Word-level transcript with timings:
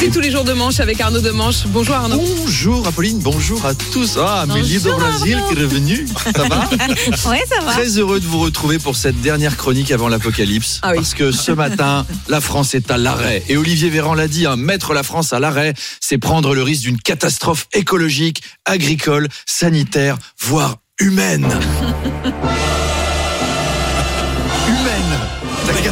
C'est 0.00 0.10
tous 0.10 0.20
les 0.20 0.30
jours 0.30 0.44
de 0.44 0.54
manche 0.54 0.80
avec 0.80 0.98
Arnaud 0.98 1.20
de 1.20 1.30
Manche. 1.30 1.66
Bonjour 1.66 1.94
Arnaud. 1.94 2.24
Bonjour 2.38 2.86
Apolline, 2.86 3.18
bonjour 3.18 3.66
à 3.66 3.74
tous. 3.74 4.16
Ah, 4.18 4.40
Amélie 4.40 4.78
de 4.78 4.84
Bonjour, 4.84 4.98
Brasil 4.98 5.34
Arnaud. 5.34 5.48
qui 5.48 5.60
est 5.60 5.62
revenue. 5.62 6.06
Ça 6.34 6.48
va 6.48 6.68
Ouais, 7.30 7.44
ça 7.46 7.62
va. 7.62 7.72
Très 7.72 7.98
heureux 7.98 8.18
de 8.18 8.24
vous 8.24 8.40
retrouver 8.40 8.78
pour 8.78 8.96
cette 8.96 9.20
dernière 9.20 9.58
chronique 9.58 9.92
avant 9.92 10.08
l'apocalypse. 10.08 10.80
Ah 10.80 10.92
oui. 10.92 10.96
Parce 10.96 11.12
que 11.12 11.32
ce 11.32 11.52
matin, 11.52 12.06
la 12.28 12.40
France 12.40 12.74
est 12.74 12.90
à 12.90 12.96
l'arrêt. 12.96 13.42
Et 13.50 13.58
Olivier 13.58 13.90
Véran 13.90 14.14
l'a 14.14 14.26
dit, 14.26 14.46
hein, 14.46 14.56
mettre 14.56 14.94
la 14.94 15.02
France 15.02 15.34
à 15.34 15.38
l'arrêt, 15.38 15.74
c'est 16.00 16.16
prendre 16.16 16.54
le 16.54 16.62
risque 16.62 16.82
d'une 16.82 16.98
catastrophe 16.98 17.68
écologique, 17.74 18.42
agricole, 18.64 19.28
sanitaire, 19.44 20.16
voire 20.40 20.78
humaine. 20.98 21.46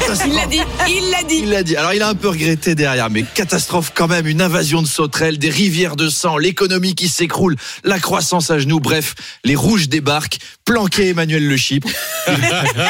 catastrophe. 0.08 0.28
Il 0.28 0.34
l'a 0.34 0.46
dit, 0.46 0.60
il 0.88 1.10
l'a 1.10 1.22
dit. 1.22 1.40
Il 1.42 1.50
l'a 1.50 1.62
dit. 1.62 1.76
Alors 1.76 1.92
il 1.92 2.02
a 2.02 2.08
un 2.08 2.14
peu 2.14 2.28
regretté 2.28 2.74
derrière, 2.74 3.10
mais 3.10 3.24
catastrophe 3.34 3.92
quand 3.94 4.08
même, 4.08 4.26
une 4.26 4.40
invasion 4.40 4.82
de 4.82 4.86
sauterelles, 4.86 5.38
des 5.38 5.50
rivières 5.50 5.96
de 5.96 6.08
sang, 6.08 6.38
l'économie 6.38 6.94
qui 6.94 7.08
s'écroule, 7.08 7.56
la 7.84 7.98
croissance 7.98 8.50
à 8.50 8.58
genoux, 8.58 8.80
bref, 8.80 9.14
les 9.44 9.54
rouges 9.54 9.88
débarquent, 9.88 10.38
planquer 10.64 11.08
Emmanuel 11.08 11.46
Le 11.46 11.56
Chypre. 11.56 11.88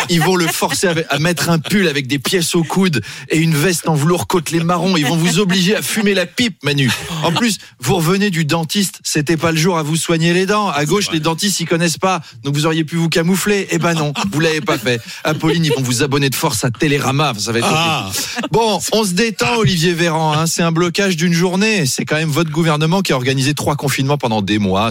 Ils 0.09 0.21
vont 0.21 0.37
le 0.37 0.47
forcer 0.47 0.89
à, 0.89 0.95
à 1.11 1.19
mettre 1.19 1.51
un 1.51 1.59
pull 1.59 1.89
avec 1.89 2.07
des 2.07 2.19
pièces 2.19 2.55
au 2.55 2.63
coude 2.63 3.03
et 3.29 3.39
une 3.39 3.55
veste 3.55 3.89
en 3.89 3.95
velours 3.95 4.27
côtelé 4.27 4.61
marron. 4.61 4.97
Ils 4.97 5.07
vont 5.07 5.17
vous 5.17 5.39
obliger 5.39 5.77
à 5.77 5.83
fumer 5.83 6.15
la 6.15 6.27
pipe, 6.27 6.63
Manu. 6.63 6.91
En 7.23 7.33
plus, 7.33 7.59
vous 7.81 7.97
revenez 7.97 8.31
du 8.31 8.45
dentiste, 8.45 9.01
c'était 9.03 9.37
pas 9.37 9.53
le 9.53 9.59
jour 9.59 9.79
à 9.79 9.83
vous 9.83 9.97
soigner 9.97 10.33
les 10.33 10.47
dents. 10.47 10.69
À 10.69 10.85
gauche, 10.85 11.11
les 11.13 11.21
dentistes, 11.21 11.61
ils 11.61 11.67
connaissent 11.67 11.99
pas, 11.99 12.21
donc 12.43 12.55
vous 12.55 12.67
auriez 12.67 12.85
pu 12.85 12.97
vous 12.97 13.09
camoufler. 13.09 13.69
Eh 13.71 13.79
ben 13.79 13.95
non, 13.95 14.13
vous 14.33 14.41
l'avez 14.41 14.61
pas 14.61 14.79
fait. 14.79 15.01
Apolline, 15.25 15.65
ils 15.65 15.73
vont 15.73 15.83
vous 15.83 16.03
abonner 16.03 16.31
de 16.31 16.35
force 16.35 16.65
à 16.65 16.71
Télérama. 16.71 17.08
Ça 17.39 17.53
va 17.53 17.59
être 17.59 17.67
horrible. 17.67 18.49
Bon, 18.51 18.81
on 18.93 19.05
se 19.05 19.13
détend, 19.13 19.57
Olivier 19.57 19.93
Véran. 19.95 20.33
hein. 20.35 20.47
C'est 20.47 20.63
un 20.63 20.73
blocage 20.73 21.17
d'une 21.17 21.33
journée. 21.33 21.87
C'est 21.87 22.05
quand 22.05 22.17
même 22.17 22.29
votre 22.31 22.51
gouvernement 22.51 23.03
qui 23.03 23.13
a 23.13 23.17
organisé 23.17 23.55
trois 23.55 23.77
confinements 23.77 24.19
pendant 24.19 24.43
des 24.43 24.59
mois. 24.59 24.91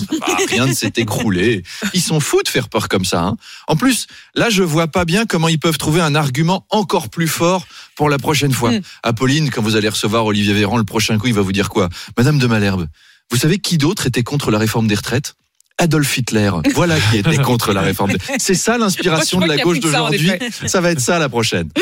Rien 0.50 0.68
ne 0.68 0.74
s'est 0.74 0.94
écroulé. 0.98 1.64
Ils 1.94 2.02
sont 2.02 2.20
fous 2.20 2.42
de 2.44 2.50
faire 2.50 2.70
peur 2.70 2.88
comme 2.90 3.06
ça. 3.06 3.22
hein. 3.24 3.38
En 3.68 3.76
plus, 3.76 4.08
là, 4.36 4.50
je 4.50 4.64
vois 4.64 4.88
pas 4.88 5.06
bien 5.06 5.26
comment 5.26 5.48
ils 5.48 5.60
peuvent 5.60 5.78
trouver 5.78 6.02
un 6.02 6.16
argument 6.16 6.66
encore 6.70 7.10
plus 7.10 7.28
fort 7.28 7.66
pour 7.96 8.10
la 8.10 8.18
prochaine 8.18 8.52
fois. 8.54 8.72
Apolline, 9.04 9.50
quand 9.50 9.62
vous 9.62 9.76
allez 9.76 9.90
recevoir 9.90 10.26
Olivier 10.26 10.54
Véran, 10.54 10.78
le 10.78 10.84
prochain 10.84 11.18
coup, 11.18 11.28
il 11.28 11.34
va 11.34 11.42
vous 11.42 11.52
dire 11.52 11.70
quoi? 11.70 11.90
Madame 12.18 12.38
de 12.40 12.48
Malherbe, 12.48 12.88
vous 13.32 13.38
savez 13.38 13.60
qui 13.60 13.78
d'autre 13.78 14.08
était 14.08 14.24
contre 14.24 14.52
la 14.52 14.58
réforme 14.60 14.88
des 14.88 14.96
retraites? 14.96 15.36
Adolf 15.80 16.18
Hitler, 16.18 16.50
voilà 16.74 16.96
qui 17.12 17.18
était 17.18 17.38
contre 17.44 17.72
la 17.74 17.82
réforme. 17.82 18.12
des- 18.14 18.18
C'est 18.40 18.56
ça 18.56 18.78
l'inspiration 18.78 19.40
de 19.40 19.46
la 19.48 19.58
gauche 19.58 19.80
d'aujourd'hui. 19.80 20.32
Ça 20.66 20.82
va 20.82 20.92
être 20.92 21.00
ça 21.00 21.20
la 21.20 21.30
prochaine. 21.30 21.70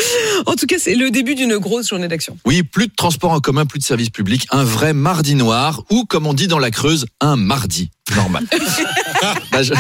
En 0.48 0.56
tout 0.56 0.66
cas, 0.68 0.76
c'est 0.78 0.96
le 0.96 1.12
début 1.12 1.34
d'une 1.34 1.58
grosse 1.58 1.90
journée 1.90 2.10
d'action. 2.10 2.38
Oui, 2.46 2.62
plus 2.62 2.88
de 2.88 2.92
transport 2.96 3.32
en 3.32 3.40
commun, 3.40 3.66
plus 3.66 3.80
de 3.80 3.84
services 3.86 4.10
publics, 4.10 4.46
un 4.52 4.64
vrai 4.66 4.92
mardi 4.94 5.34
noir, 5.34 5.82
ou 5.90 6.04
comme 6.06 6.28
on 6.28 6.34
dit 6.34 6.48
dans 6.48 6.60
la 6.60 6.72
Creuse, 6.72 7.06
un 7.22 7.36
mardi 7.38 7.90
normal. 8.16 8.46
Bah, 9.52 9.64
je, 9.64 9.74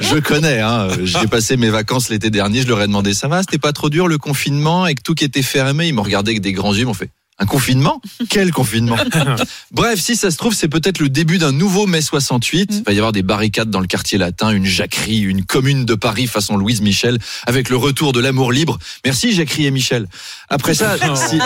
je 0.00 0.16
connais, 0.18 0.60
hein, 0.60 0.88
j'ai 1.04 1.26
passé 1.28 1.56
mes 1.56 1.70
vacances 1.70 2.08
l'été 2.10 2.28
dernier, 2.28 2.60
je 2.60 2.66
leur 2.68 2.82
ai 2.82 2.86
demandé, 2.86 3.14
ça 3.14 3.28
va, 3.28 3.40
c'était 3.40 3.58
pas 3.58 3.72
trop 3.72 3.88
dur 3.88 4.06
le 4.08 4.18
confinement, 4.18 4.86
et 4.86 4.94
que 4.96 5.02
tout 5.02 5.14
qui 5.14 5.24
était 5.24 5.40
fermé, 5.40 5.86
ils 5.88 5.94
m'ont 5.94 6.02
regardé 6.02 6.32
avec 6.32 6.42
des 6.42 6.52
grands 6.52 6.74
yeux, 6.74 6.80
ils 6.80 6.86
m'ont 6.86 6.92
fait, 6.92 7.08
un 7.38 7.46
confinement? 7.46 8.00
Quel 8.28 8.52
confinement? 8.52 8.96
Bref, 9.72 10.00
si 10.00 10.14
ça 10.16 10.30
se 10.30 10.36
trouve, 10.36 10.54
c'est 10.54 10.68
peut-être 10.68 11.00
le 11.00 11.08
début 11.08 11.38
d'un 11.38 11.50
nouveau 11.52 11.86
mai 11.86 12.00
68. 12.02 12.70
Il 12.78 12.82
va 12.84 12.92
y 12.92 12.98
avoir 12.98 13.12
des 13.12 13.22
barricades 13.22 13.70
dans 13.70 13.80
le 13.80 13.86
quartier 13.86 14.18
latin, 14.18 14.50
une 14.50 14.64
jacquerie, 14.66 15.20
une 15.20 15.44
commune 15.44 15.84
de 15.84 15.94
Paris 15.94 16.26
façon 16.26 16.56
Louise 16.56 16.80
Michel, 16.82 17.18
avec 17.46 17.68
le 17.68 17.76
retour 17.76 18.12
de 18.12 18.20
l'amour 18.20 18.52
libre. 18.52 18.78
Merci 19.04 19.32
Jacquerie 19.32 19.66
et 19.66 19.70
Michel. 19.70 20.06
Après 20.50 20.74
ça, 20.74 20.96
si- 21.16 21.38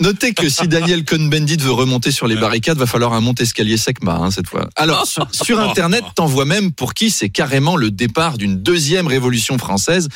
Notez 0.00 0.32
que 0.32 0.48
si 0.48 0.68
Daniel 0.68 1.04
Cohn-Bendit 1.04 1.58
veut 1.58 1.72
remonter 1.72 2.10
sur 2.10 2.26
les 2.26 2.36
barricades, 2.36 2.78
va 2.78 2.86
falloir 2.86 3.12
un 3.12 3.20
monte-escalier 3.20 3.76
Secma 3.76 4.14
hein, 4.14 4.30
cette 4.30 4.48
fois. 4.48 4.68
Alors 4.76 5.06
sur, 5.06 5.26
sur 5.32 5.60
Internet, 5.60 6.04
t'en 6.14 6.26
vois 6.26 6.44
même 6.44 6.72
pour 6.72 6.94
qui 6.94 7.10
c'est 7.10 7.28
carrément 7.28 7.76
le 7.76 7.90
départ 7.90 8.38
d'une 8.38 8.62
deuxième 8.62 9.06
révolution 9.06 9.58
française. 9.58 10.08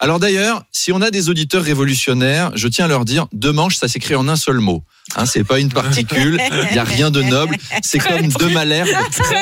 Alors 0.00 0.18
d'ailleurs, 0.18 0.62
si 0.72 0.92
on 0.92 1.00
a 1.02 1.10
des 1.10 1.28
auditeurs 1.28 1.62
révolutionnaires, 1.62 2.52
je 2.54 2.68
tiens 2.68 2.86
à 2.86 2.88
leur 2.88 3.04
dire, 3.04 3.26
deux 3.32 3.52
manches, 3.52 3.76
ça 3.76 3.88
s'écrit 3.88 4.14
en 4.14 4.28
un 4.28 4.36
seul 4.36 4.58
mot. 4.58 4.82
Hein, 5.16 5.26
c'est 5.26 5.42
pas 5.42 5.58
une 5.58 5.70
particule, 5.70 6.40
il 6.70 6.76
y 6.76 6.78
a 6.78 6.84
rien 6.84 7.10
de 7.10 7.20
noble. 7.22 7.56
C'est 7.82 7.98
comme 7.98 8.28
de 8.28 8.46
Malherbe. 8.54 8.88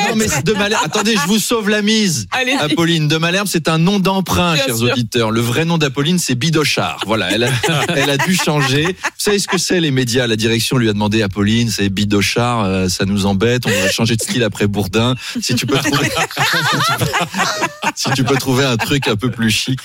Non 0.09 0.17
mais 0.17 0.27
de 0.43 0.53
Malherbe. 0.55 0.83
Attendez, 0.85 1.15
je 1.15 1.27
vous 1.27 1.39
sauve 1.39 1.69
la 1.69 1.83
mise. 1.83 2.27
Apolline 2.61 3.07
de 3.07 3.19
Malherbe, 3.19 3.49
c'est 3.49 3.69
un 3.69 3.77
nom 3.77 3.99
d'emprunt, 3.99 4.55
Bien 4.55 4.65
chers 4.65 4.77
sûr. 4.79 4.93
auditeurs. 4.93 5.31
Le 5.31 5.43
vrai 5.43 5.67
nom 5.67 5.77
d'Apolline, 5.77 6.19
c'est 6.19 6.35
Bidochard. 6.37 7.03
Voilà, 7.07 7.31
elle 7.33 7.45
a, 7.45 7.51
elle 7.95 8.09
a 8.09 8.17
dû 8.17 8.35
changer. 8.35 8.85
Vous 8.85 8.93
savez 9.19 9.39
ce 9.39 9.47
que 9.47 9.59
c'est, 9.59 9.81
les 9.81 9.91
médias? 9.91 10.27
La 10.27 10.37
direction 10.37 10.79
lui 10.79 10.89
a 10.89 10.93
demandé 10.95 11.23
Apolline, 11.23 11.71
c'est 11.71 11.91
Bidochard, 11.91 12.65
euh, 12.65 12.89
ça 12.89 13.05
nous 13.05 13.27
embête, 13.27 13.67
on 13.67 13.71
va 13.71 13.91
changer 13.91 14.17
de 14.17 14.23
style 14.23 14.45
après 14.45 14.69
Bourdin. 14.69 15.17
Si 15.43 15.55
tu 15.55 15.67
peux 15.67 15.77
trouver, 15.77 16.09
si 17.95 18.11
tu 18.13 18.25
peux 18.25 18.37
trouver 18.37 18.65
un 18.65 18.77
truc 18.79 19.07
un 19.09 19.17
peu 19.17 19.31
plus 19.31 19.51
chic. 19.51 19.81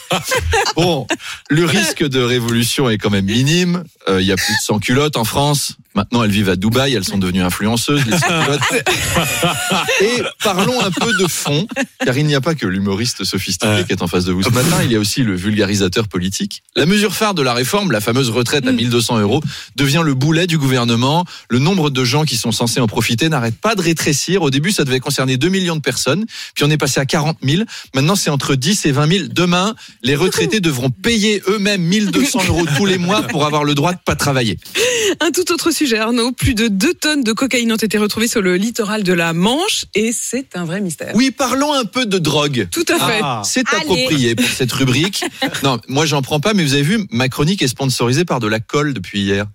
Bon, 0.78 1.08
le 1.50 1.66
risque 1.66 2.08
de 2.08 2.22
révolution 2.22 2.90
est 2.90 2.98
quand 2.98 3.10
même 3.10 3.26
minime. 3.26 3.84
Euh, 4.10 4.22
Il 4.22 4.28
y 4.28 4.32
a 4.32 4.36
plus 4.36 4.54
de 4.54 4.60
100 4.62 4.80
culottes 4.80 5.18
en 5.18 5.24
France. 5.24 5.78
Maintenant, 5.96 6.24
elles 6.24 6.32
vivent 6.32 6.50
à 6.50 6.56
Dubaï, 6.56 6.94
elles 6.94 7.04
sont 7.04 7.18
devenues 7.18 7.42
influenceuses, 7.44 8.06
les 8.06 8.18
100 8.18 8.28
culottes. 8.44 8.86
Et 10.02 10.24
parlons 10.44 10.80
un 10.82 10.92
peu 10.92 11.12
de 11.18 11.28
fond, 11.28 11.68
car 12.04 12.18
il 12.18 12.26
n'y 12.26 12.36
a 12.36 12.42
pas 12.42 12.56
que 12.56 12.66
l'humoriste 12.66 13.24
sophistiqué 13.24 13.84
qui 13.86 13.94
est 13.94 14.02
en 14.02 14.08
face 14.08 14.26
de 14.26 14.32
vous 14.32 14.44
ce 14.44 14.50
matin, 14.50 14.78
il 14.84 14.92
y 14.92 14.96
a 14.96 15.00
aussi 15.00 15.24
le 15.24 15.36
vulgarisateur 15.36 16.08
politique. 16.08 16.64
La 16.76 16.86
mesure 16.86 17.14
phare 17.14 17.34
de 17.34 17.42
la 17.42 17.54
réforme, 17.54 17.92
la 17.92 18.02
fameuse 18.02 18.30
retraite 18.30 18.68
à 18.68 18.72
1200 18.72 19.20
euros, 19.20 19.42
devient 19.76 20.02
le 20.04 20.14
boulet 20.14 20.48
du 20.48 20.58
gouvernement. 20.58 21.26
Le 21.50 21.60
nombre 21.60 21.90
de 21.90 22.04
gens 22.04 22.26
qui 22.26 22.38
sont 22.38 22.52
censés 22.52 22.80
en 22.80 22.88
profiter 22.88 23.30
n'arrête 23.30 23.56
pas 23.56 23.76
de 23.76 23.82
rétrécir. 23.82 24.42
Au 24.42 24.50
début, 24.50 24.72
ça 24.72 24.84
devait 24.84 25.00
concerner 25.00 25.38
2 25.38 25.50
millions 25.50 25.76
de 25.76 25.82
personnes, 25.82 26.26
puis 26.56 26.64
on 26.64 26.70
est 26.70 26.78
passé 26.78 27.00
à 27.00 27.06
40 27.06 27.38
000. 27.44 27.64
Maintenant, 27.94 28.16
c'est 28.16 28.30
entre 28.30 28.56
10 28.56 28.86
et 28.86 28.92
20 28.92 29.12
000. 29.12 29.24
Demain, 29.30 29.76
les 30.02 30.16
retraités 30.16 30.60
devront 30.60 30.90
payer 30.90 31.42
eux-mêmes 31.48 31.82
1200 31.82 32.40
euros 32.48 32.66
tous 32.78 32.86
les 32.86 32.98
mois 32.98 33.24
pour 33.24 33.46
avoir 33.46 33.64
le 33.64 33.76
droit 33.76 33.94
de 33.94 34.00
pas 34.04 34.16
travailler. 34.16 34.58
Un 35.20 35.32
tout 35.32 35.52
autre 35.52 35.72
sujet, 35.72 35.83
Arnaud. 35.92 36.32
Plus 36.32 36.54
de 36.54 36.68
2 36.68 36.94
tonnes 36.94 37.24
de 37.24 37.34
cocaïne 37.34 37.72
ont 37.74 37.78
été 37.78 37.98
retrouvées 37.98 38.28
sur 38.28 38.42
le 38.42 38.56
littoral 38.56 39.04
de 39.04 39.12
la 39.14 39.34
Manche 39.34 39.86
et 39.96 40.12
c'est 40.14 40.56
un 40.56 40.64
vrai 40.64 40.80
mystère. 40.80 41.12
Oui, 41.16 41.32
parlons 41.32 41.74
un 41.74 41.86
peu 41.86 42.06
de 42.06 42.18
drogue. 42.18 42.68
Tout 42.72 42.86
à 42.88 43.00
fait. 43.08 43.22
C'est 43.44 43.68
Allez. 43.70 43.82
approprié 43.82 44.36
pour 44.36 44.48
cette 44.50 44.72
rubrique. 44.72 45.24
Non, 45.64 45.80
moi 45.88 46.06
j'en 46.06 46.22
prends 46.22 46.40
pas, 46.40 46.54
mais 46.54 46.64
vous 46.64 46.74
avez 46.74 46.82
vu, 46.84 47.08
ma 47.12 47.30
chronique 47.30 47.62
est 47.62 47.68
sponsorisée 47.68 48.26
par 48.26 48.40
de 48.40 48.48
la 48.48 48.60
colle 48.60 48.94
depuis 48.94 49.22
hier. 49.22 49.46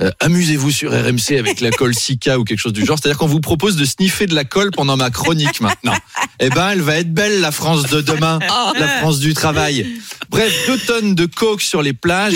Euh, 0.00 0.10
Amusez-vous 0.20 0.70
sur 0.70 0.92
RMC 0.92 1.38
avec 1.38 1.60
la 1.60 1.70
colle 1.70 1.94
Sika 1.94 2.38
ou 2.38 2.44
quelque 2.44 2.58
chose 2.58 2.72
du 2.72 2.84
genre. 2.84 2.98
C'est-à-dire 3.00 3.18
qu'on 3.18 3.26
vous 3.26 3.40
propose 3.40 3.76
de 3.76 3.84
sniffer 3.84 4.26
de 4.26 4.34
la 4.34 4.44
colle 4.44 4.70
pendant 4.70 4.96
ma 4.96 5.10
chronique 5.10 5.60
maintenant. 5.60 5.94
Eh 6.40 6.50
ben, 6.50 6.70
elle 6.70 6.82
va 6.82 6.96
être 6.98 7.12
belle 7.12 7.40
la 7.40 7.52
France 7.52 7.84
de 7.84 8.00
demain, 8.00 8.38
la 8.78 8.88
France 9.00 9.18
du 9.20 9.34
travail. 9.34 9.86
Bref, 10.30 10.52
deux 10.66 10.78
tonnes 10.78 11.14
de 11.14 11.26
coke 11.26 11.62
sur 11.62 11.80
les 11.80 11.92
plages. 11.92 12.34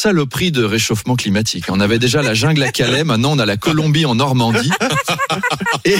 Saloperie 0.00 0.50
de 0.50 0.64
réchauffement 0.64 1.14
climatique. 1.14 1.66
On 1.68 1.78
avait 1.78 1.98
déjà 1.98 2.22
la 2.22 2.32
jungle 2.32 2.62
à 2.62 2.72
Calais, 2.72 3.04
maintenant 3.04 3.32
on 3.32 3.38
a 3.38 3.44
la 3.44 3.58
Colombie 3.58 4.06
en 4.06 4.14
Normandie. 4.14 4.70
Et 5.84 5.96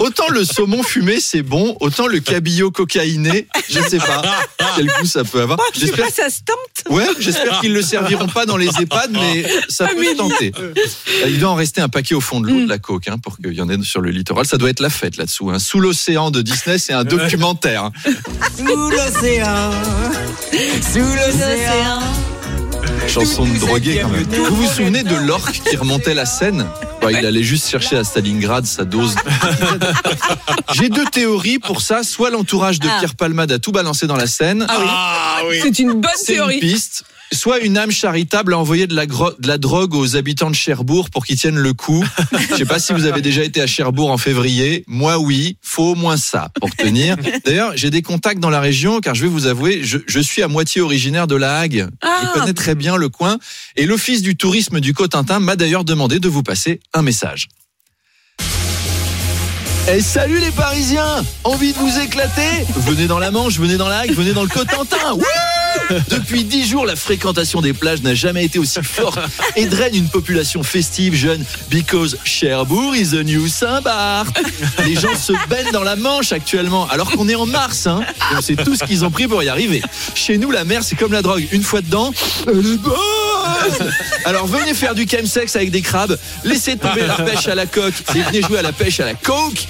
autant 0.00 0.26
le 0.30 0.44
saumon 0.44 0.82
fumé 0.82 1.20
c'est 1.20 1.42
bon, 1.42 1.76
autant 1.78 2.08
le 2.08 2.18
cabillaud 2.18 2.72
cocaïné, 2.72 3.46
je 3.70 3.78
sais 3.78 3.98
pas 3.98 4.20
quel 4.74 4.86
goût 4.86 5.06
ça 5.06 5.22
peut 5.22 5.42
avoir. 5.42 5.60
Je 5.74 5.78
sais 5.78 5.86
J'espère 5.86 6.06
pas, 6.06 6.10
ça 6.10 6.28
se 6.28 6.40
tente. 6.40 6.92
Ouais, 6.92 7.06
j'espère 7.20 7.60
qu'ils 7.60 7.72
le 7.72 7.82
serviront 7.82 8.26
pas 8.26 8.46
dans 8.46 8.56
les 8.56 8.66
EHPAD, 8.80 9.12
mais 9.12 9.46
ça 9.68 9.86
peut 9.86 10.04
se 10.04 10.16
tenter. 10.16 10.52
Il 11.28 11.38
doit 11.38 11.50
en 11.50 11.54
rester 11.54 11.80
un 11.80 11.88
paquet 11.88 12.16
au 12.16 12.20
fond 12.20 12.40
de 12.40 12.48
l'eau 12.48 12.64
de 12.64 12.68
la 12.68 12.78
coke, 12.78 13.06
hein, 13.06 13.18
pour 13.18 13.36
qu'il 13.36 13.52
y 13.52 13.60
en 13.60 13.68
ait 13.68 13.80
sur 13.82 14.00
le 14.00 14.10
littoral. 14.10 14.44
Ça 14.44 14.58
doit 14.58 14.70
être 14.70 14.80
la 14.80 14.90
fête 14.90 15.18
là-dessous. 15.18 15.50
Hein. 15.50 15.60
Sous 15.60 15.78
l'océan 15.78 16.32
de 16.32 16.42
Disney, 16.42 16.78
c'est 16.78 16.92
un 16.92 17.04
documentaire. 17.04 17.90
Sous 18.56 18.90
l'océan, 18.90 19.70
sous 20.82 20.98
l'océan. 20.98 22.33
Chanson 23.14 23.44
de 23.46 23.58
drogué 23.58 24.00
quand 24.02 24.08
même. 24.08 24.24
Vous 24.24 24.56
vous 24.56 24.66
souvenez 24.68 25.04
de 25.04 25.14
l'orque 25.14 25.52
qui 25.68 25.76
remontait 25.76 26.14
la 26.14 26.26
Seine 26.26 26.66
Bah, 27.00 27.12
Il 27.12 27.24
allait 27.24 27.42
juste 27.44 27.68
chercher 27.68 27.96
à 27.96 28.02
Stalingrad 28.04 28.66
sa 28.66 28.84
dose. 28.84 29.14
J'ai 30.74 30.88
deux 30.88 31.04
théories 31.06 31.58
pour 31.60 31.80
ça. 31.80 32.02
Soit 32.02 32.30
l'entourage 32.30 32.80
de 32.80 32.88
Ah. 32.90 32.96
Pierre 32.98 33.14
Palmade 33.14 33.52
a 33.52 33.58
tout 33.60 33.70
balancé 33.72 34.06
dans 34.08 34.16
la 34.16 34.26
Seine. 34.26 34.66
Ah 34.68 35.38
oui. 35.48 35.60
C'est 35.62 35.78
une 35.78 35.92
bonne 35.92 36.10
C'est 36.16 36.32
une 36.32 36.38
théorie. 36.38 36.58
piste. 36.60 37.04
Soit 37.34 37.58
une 37.60 37.76
âme 37.76 37.90
charitable 37.90 38.54
a 38.54 38.58
envoyé 38.58 38.86
de 38.86 38.94
la, 38.94 39.06
de 39.06 39.48
la 39.48 39.58
drogue 39.58 39.94
aux 39.94 40.16
habitants 40.16 40.50
de 40.50 40.54
Cherbourg 40.54 41.10
pour 41.10 41.26
qu'ils 41.26 41.36
tiennent 41.36 41.58
le 41.58 41.74
coup. 41.74 42.02
Je 42.50 42.56
sais 42.56 42.64
pas 42.64 42.78
si 42.78 42.92
vous 42.92 43.04
avez 43.04 43.20
déjà 43.20 43.42
été 43.42 43.60
à 43.60 43.66
Cherbourg 43.66 44.10
en 44.10 44.18
février. 44.18 44.84
Moi, 44.86 45.18
oui. 45.18 45.58
Faut 45.60 45.90
au 45.90 45.94
moins 45.94 46.16
ça 46.16 46.50
pour 46.60 46.74
tenir. 46.74 47.16
D'ailleurs, 47.44 47.72
j'ai 47.74 47.90
des 47.90 48.02
contacts 48.02 48.40
dans 48.40 48.50
la 48.50 48.60
région 48.60 49.00
car 49.00 49.14
je 49.14 49.22
vais 49.22 49.28
vous 49.28 49.46
avouer, 49.46 49.82
je, 49.82 49.98
je 50.06 50.20
suis 50.20 50.42
à 50.42 50.48
moitié 50.48 50.80
originaire 50.80 51.26
de 51.26 51.34
La 51.34 51.58
Hague. 51.58 51.88
Ah. 52.00 52.22
Je 52.22 52.40
connais 52.40 52.54
très 52.54 52.74
bien 52.74 52.96
le 52.96 53.08
coin. 53.08 53.38
Et 53.76 53.84
l'Office 53.84 54.22
du 54.22 54.36
tourisme 54.36 54.80
du 54.80 54.94
Cotentin 54.94 55.40
m'a 55.40 55.56
d'ailleurs 55.56 55.84
demandé 55.84 56.20
de 56.20 56.28
vous 56.28 56.42
passer 56.42 56.80
un 56.94 57.02
message. 57.02 57.48
Eh 59.92 60.00
salut 60.00 60.38
les 60.38 60.50
Parisiens 60.50 61.22
Envie 61.42 61.74
de 61.74 61.78
vous 61.78 61.98
éclater? 61.98 62.64
Venez 62.86 63.06
dans 63.06 63.18
la 63.18 63.30
Manche, 63.30 63.58
venez 63.58 63.76
dans 63.76 63.88
la 63.88 63.98
Hague, 63.98 64.12
venez 64.12 64.32
dans 64.32 64.42
le 64.42 64.48
Cotentin 64.48 65.18
Depuis 66.08 66.44
10 66.44 66.66
jours, 66.66 66.86
la 66.86 66.96
fréquentation 66.96 67.60
des 67.60 67.72
plages 67.72 68.02
n'a 68.02 68.14
jamais 68.14 68.44
été 68.44 68.58
aussi 68.58 68.82
forte 68.82 69.18
et 69.56 69.66
draine 69.66 69.94
une 69.94 70.08
population 70.08 70.62
festive 70.62 71.14
jeune 71.14 71.44
because 71.70 72.16
Cherbourg 72.24 72.94
is 72.96 73.16
a 73.16 73.22
new 73.22 73.46
Saint-Barth. 73.48 74.28
Les 74.86 74.94
gens 74.94 75.14
se 75.14 75.32
baignent 75.48 75.72
dans 75.72 75.82
la 75.82 75.96
Manche 75.96 76.32
actuellement 76.32 76.88
alors 76.88 77.10
qu'on 77.10 77.28
est 77.28 77.34
en 77.34 77.46
mars. 77.46 77.86
Hein. 77.86 78.02
On 78.36 78.40
sait 78.40 78.56
tout 78.56 78.76
ce 78.76 78.84
qu'ils 78.84 79.04
ont 79.04 79.10
pris 79.10 79.28
pour 79.28 79.42
y 79.42 79.48
arriver. 79.48 79.82
Chez 80.14 80.38
nous, 80.38 80.50
la 80.50 80.64
mer, 80.64 80.82
c'est 80.82 80.96
comme 80.96 81.12
la 81.12 81.22
drogue. 81.22 81.46
Une 81.52 81.62
fois 81.62 81.80
dedans, 81.80 82.12
elle 82.46 82.78
Alors 84.24 84.46
venez 84.46 84.74
faire 84.74 84.94
du 84.94 85.06
chemsex 85.06 85.54
avec 85.56 85.70
des 85.70 85.82
crabes, 85.82 86.18
laissez 86.44 86.76
tomber 86.76 87.06
la 87.06 87.16
pêche 87.16 87.46
à 87.48 87.54
la 87.54 87.66
coque 87.66 87.94
et 88.14 88.20
venez 88.20 88.42
jouer 88.42 88.58
à 88.58 88.62
la 88.62 88.72
pêche 88.72 89.00
à 89.00 89.04
la 89.04 89.14
coke. 89.14 89.66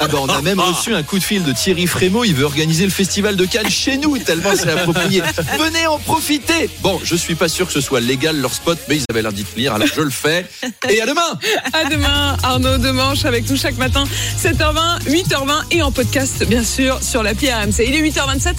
Ah 0.00 0.08
bah 0.08 0.18
on 0.20 0.28
a 0.28 0.42
même 0.42 0.60
reçu 0.60 0.94
un 0.94 1.02
coup 1.02 1.18
de 1.18 1.24
fil 1.24 1.42
de 1.44 1.52
Thierry 1.52 1.86
Frémaux, 1.86 2.24
il 2.24 2.34
veut 2.34 2.44
organiser 2.44 2.84
le 2.84 2.90
festival 2.90 3.36
de 3.36 3.44
Cannes 3.44 3.70
chez 3.70 3.96
nous, 3.96 4.18
tellement 4.18 4.50
c'est 4.56 4.70
approprié. 4.70 5.22
Venez 5.58 5.86
en 5.86 5.98
profiter 5.98 6.68
Bon, 6.80 7.00
je 7.02 7.14
suis 7.14 7.34
pas 7.34 7.48
sûr 7.48 7.66
que 7.66 7.72
ce 7.72 7.80
soit 7.80 8.00
légal 8.00 8.40
leur 8.40 8.52
spot, 8.52 8.78
mais 8.88 8.96
ils 8.96 9.04
avaient 9.10 9.22
l'air 9.22 9.32
d'y 9.32 9.44
tenir, 9.44 9.74
alors 9.74 9.86
je 9.86 10.00
le 10.00 10.10
fais. 10.10 10.46
Et 10.88 11.00
à 11.00 11.06
demain 11.06 11.38
À 11.72 11.88
demain, 11.88 12.36
Arnaud 12.42 12.78
Demanche 12.78 13.24
avec 13.24 13.48
nous 13.48 13.56
chaque 13.56 13.76
matin, 13.76 14.04
7h20, 14.42 15.04
8h20 15.06 15.62
et 15.70 15.82
en 15.82 15.92
podcast, 15.92 16.44
bien 16.46 16.64
sûr, 16.64 17.02
sur 17.02 17.22
l'appli 17.22 17.50
RMC. 17.50 17.84
Il 17.86 17.94
est 17.94 18.02
8h27. 18.02 18.54